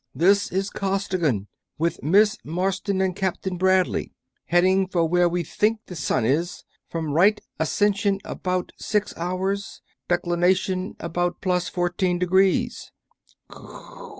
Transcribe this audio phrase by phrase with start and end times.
[0.15, 1.47] This is Costigan,
[1.77, 4.11] with Miss Marsden and Captain Bradley,
[4.45, 10.95] heading for where we think the sun is, from right ascension about six hours, declination
[10.99, 12.91] about plus fourteen degrees.